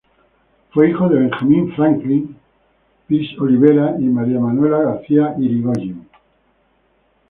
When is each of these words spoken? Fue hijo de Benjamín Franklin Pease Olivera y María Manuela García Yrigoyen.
Fue 0.71 0.89
hijo 0.89 1.07
de 1.09 1.19
Benjamín 1.19 1.73
Franklin 1.75 2.35
Pease 3.07 3.39
Olivera 3.39 3.93
y 3.99 4.01
María 4.05 4.39
Manuela 4.39 4.79
García 4.79 5.35
Yrigoyen. 5.37 6.07